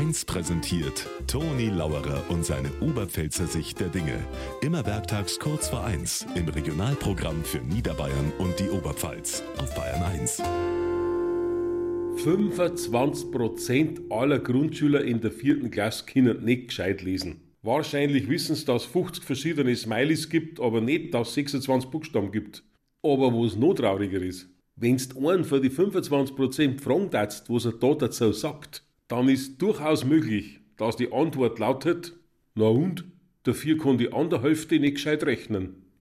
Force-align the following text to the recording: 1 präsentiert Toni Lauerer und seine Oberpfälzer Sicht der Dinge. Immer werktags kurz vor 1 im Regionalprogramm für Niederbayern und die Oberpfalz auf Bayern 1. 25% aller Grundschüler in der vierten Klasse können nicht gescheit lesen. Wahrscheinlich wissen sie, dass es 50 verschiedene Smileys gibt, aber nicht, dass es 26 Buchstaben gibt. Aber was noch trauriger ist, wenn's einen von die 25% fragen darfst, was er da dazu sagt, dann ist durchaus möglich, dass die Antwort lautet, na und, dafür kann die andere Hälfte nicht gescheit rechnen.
1 0.00 0.24
präsentiert 0.24 1.06
Toni 1.26 1.68
Lauerer 1.68 2.24
und 2.30 2.42
seine 2.42 2.70
Oberpfälzer 2.80 3.46
Sicht 3.46 3.80
der 3.80 3.88
Dinge. 3.88 4.18
Immer 4.62 4.86
werktags 4.86 5.38
kurz 5.38 5.68
vor 5.68 5.84
1 5.84 6.24
im 6.36 6.48
Regionalprogramm 6.48 7.44
für 7.44 7.58
Niederbayern 7.58 8.32
und 8.38 8.58
die 8.58 8.70
Oberpfalz 8.70 9.42
auf 9.58 9.74
Bayern 9.74 10.02
1. 10.02 10.42
25% 12.16 14.10
aller 14.10 14.38
Grundschüler 14.38 15.04
in 15.04 15.20
der 15.20 15.32
vierten 15.32 15.70
Klasse 15.70 16.06
können 16.06 16.46
nicht 16.46 16.68
gescheit 16.68 17.02
lesen. 17.02 17.42
Wahrscheinlich 17.60 18.26
wissen 18.30 18.54
sie, 18.54 18.64
dass 18.64 18.84
es 18.84 18.88
50 18.88 19.22
verschiedene 19.22 19.76
Smileys 19.76 20.30
gibt, 20.30 20.60
aber 20.60 20.80
nicht, 20.80 21.12
dass 21.12 21.28
es 21.28 21.34
26 21.34 21.90
Buchstaben 21.90 22.32
gibt. 22.32 22.64
Aber 23.02 23.34
was 23.34 23.54
noch 23.54 23.74
trauriger 23.74 24.22
ist, 24.22 24.48
wenn's 24.76 25.14
einen 25.14 25.44
von 25.44 25.60
die 25.60 25.68
25% 25.68 26.80
fragen 26.80 27.10
darfst, 27.10 27.50
was 27.50 27.66
er 27.66 27.72
da 27.72 27.92
dazu 27.92 28.32
sagt, 28.32 28.82
dann 29.10 29.28
ist 29.28 29.60
durchaus 29.60 30.04
möglich, 30.04 30.60
dass 30.76 30.96
die 30.96 31.12
Antwort 31.12 31.58
lautet, 31.58 32.16
na 32.54 32.66
und, 32.66 33.04
dafür 33.42 33.76
kann 33.76 33.98
die 33.98 34.12
andere 34.12 34.42
Hälfte 34.42 34.78
nicht 34.78 34.94
gescheit 34.94 35.24
rechnen. 35.24 35.89